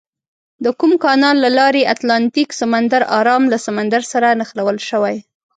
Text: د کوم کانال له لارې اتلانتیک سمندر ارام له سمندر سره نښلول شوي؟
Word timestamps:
د 0.63 0.65
کوم 0.79 0.91
کانال 1.03 1.37
له 1.45 1.49
لارې 1.59 1.89
اتلانتیک 1.93 2.49
سمندر 2.61 3.01
ارام 3.19 3.43
له 3.51 3.57
سمندر 3.65 4.01
سره 4.11 4.27
نښلول 4.39 4.77
شوي؟ 4.89 5.17